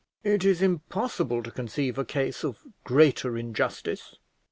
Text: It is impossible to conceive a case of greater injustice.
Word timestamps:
It 0.23 0.43
is 0.43 0.63
impossible 0.63 1.43
to 1.43 1.51
conceive 1.51 1.99
a 1.99 2.05
case 2.05 2.43
of 2.43 2.63
greater 2.83 3.37
injustice. 3.37 4.15